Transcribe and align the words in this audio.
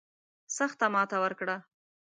سخته 0.57 0.85
ماته 0.93 1.17
ورکړه. 1.23 1.57